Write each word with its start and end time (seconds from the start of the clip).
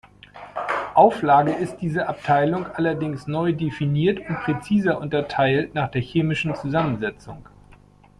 Auflage 0.95 1.51
ist 1.51 1.77
diese 1.77 2.07
Abteilung 2.09 2.65
allerdings 2.65 3.27
neu 3.27 3.53
definiert 3.53 4.17
und 4.27 4.39
präziser 4.39 4.97
unterteilt 4.99 5.75
nach 5.75 5.91
der 5.91 6.01
chemischen 6.01 6.55
Zusammensetzung. 6.55 7.47